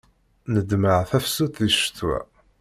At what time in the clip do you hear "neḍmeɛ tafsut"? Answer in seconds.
0.53-1.55